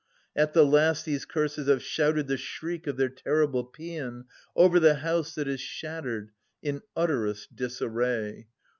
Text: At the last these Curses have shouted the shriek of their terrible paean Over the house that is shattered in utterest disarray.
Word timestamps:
At 0.35 0.53
the 0.53 0.65
last 0.65 1.05
these 1.05 1.25
Curses 1.25 1.67
have 1.67 1.83
shouted 1.83 2.25
the 2.25 2.35
shriek 2.35 2.87
of 2.87 2.97
their 2.97 3.07
terrible 3.09 3.63
paean 3.63 4.25
Over 4.55 4.79
the 4.79 4.95
house 4.95 5.35
that 5.35 5.47
is 5.47 5.61
shattered 5.61 6.31
in 6.63 6.81
utterest 6.95 7.55
disarray. 7.55 8.47